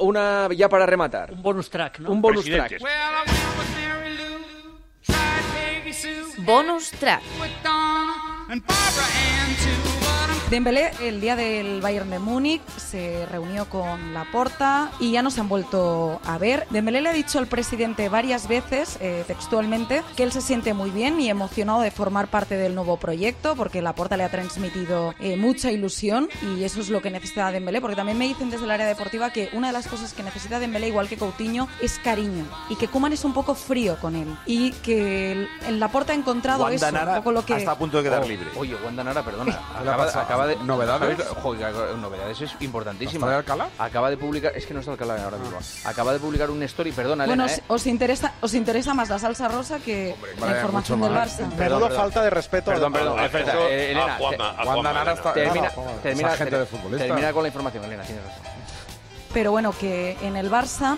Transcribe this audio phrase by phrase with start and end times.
[0.00, 1.32] Una ya para rematar.
[1.32, 2.10] Un bonus track, ¿no?
[2.10, 2.80] Un bonus Presidentes.
[2.80, 3.18] track.
[6.38, 7.22] Bonus track.
[10.50, 15.40] Dembélé el día del Bayern de Múnich se reunió con Laporta y ya no se
[15.40, 16.66] han vuelto a ver.
[16.70, 20.88] Dembélé le ha dicho al presidente varias veces, eh, textualmente, que él se siente muy
[20.88, 25.36] bien y emocionado de formar parte del nuevo proyecto porque Laporta le ha transmitido eh,
[25.36, 28.70] mucha ilusión y eso es lo que necesita Dembélé porque también me dicen desde el
[28.70, 32.46] área deportiva que una de las cosas que necesita Dembélé igual que Coutinho es cariño
[32.70, 36.16] y que Koeman es un poco frío con él y que el, el Laporta ha
[36.16, 38.48] encontrado Wanda eso, Nara un poco lo que está a punto de quedar Oh, libre.
[38.56, 39.58] Oye, Wanda Nara, perdona.
[39.78, 40.37] Acaba?
[40.42, 40.56] Acaba de.
[40.64, 41.18] ¿Novedades?
[41.42, 43.26] Joder, novedades es importantísima.
[43.26, 43.68] ¿Está de Alcalá?
[43.78, 44.52] Acaba de publicar.
[44.56, 45.58] Es que no está Alcalá ahora mismo.
[45.84, 47.64] Acaba de publicar un story, perdona, Bueno, Elena, os, ¿eh?
[47.68, 51.12] os interesa, os interesa más la salsa rosa que la vale, información del.
[51.12, 51.36] Barça.
[51.36, 51.96] Perdón, Menudo perdón.
[52.02, 52.70] falta de respeto.
[52.70, 53.18] Perdón, perdón.
[53.20, 54.14] eso- Elena.
[54.14, 55.32] a Juanma, Juanma, está-.
[55.32, 55.70] Termina,
[56.02, 57.06] termina, gente ter- de futbolista.
[57.06, 58.42] termina con la información, Elena, tienes razón.
[59.32, 60.96] Pero bueno, que en el Barça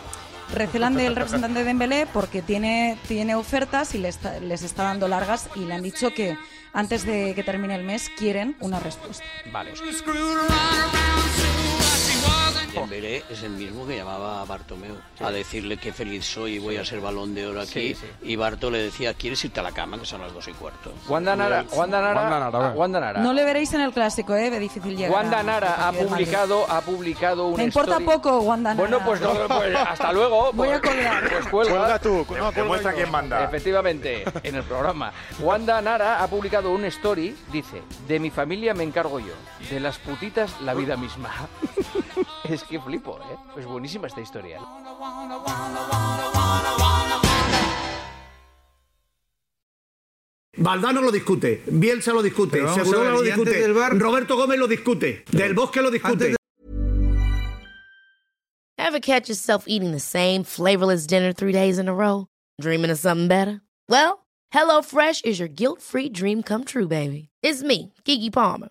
[0.54, 5.08] recelan del representante de Dembélé porque tiene, tiene ofertas y les está, les está dando
[5.08, 6.36] largas y le han dicho que
[6.72, 9.24] antes de que termine el mes quieren una respuesta.
[9.52, 9.72] Vale.
[12.72, 16.76] Dembélé es el mismo que llamaba a Bartomeu a decirle que feliz soy y voy
[16.76, 17.94] a ser balón de oro aquí.
[17.94, 18.06] Sí, sí.
[18.22, 19.98] Y Barto le decía, ¿quieres irte a la cama?
[19.98, 20.92] Que son las dos y cuarto.
[21.08, 22.70] Wanda Nara, Wanda Nara, Wanda Nara.
[22.72, 23.12] Wanda.
[23.22, 24.50] No le veréis en el clásico, ¿eh?
[24.50, 25.12] De difícil llegar.
[25.12, 28.80] Wanda Nara a ha publicado, ha publicado un Me importa story- poco, Wanda Nara.
[28.88, 30.52] Bueno, pues, no, pues hasta luego.
[30.54, 31.28] Voy a Pues- colgar.
[31.30, 31.70] Pues cuelga.
[31.78, 32.26] Cuelga tú.
[32.38, 33.44] No, Demuestra quién manda.
[33.44, 35.12] Efectivamente, en el programa.
[35.40, 39.32] Wanda Nara ha publicado un story, dice, de mi familia me encargo yo,
[39.70, 41.30] de las putitas la vida misma.
[42.44, 43.36] es que flipo, ¿eh?
[43.58, 44.60] Es buenísima esta historia.
[50.56, 53.98] Valdano lo discute, Bielsa lo discute, Segurola lo ¿y antes discute?
[53.98, 56.36] Roberto Gómez lo discute, Del Bosque lo discute.
[58.76, 62.26] Ever catch yourself eating the same flavorless dinner three days in a row?
[62.60, 63.60] Dreaming of something better?
[63.88, 67.28] Well, HelloFresh is your guilt-free dream come true, baby.
[67.42, 68.70] It's me, Kiki Palmer.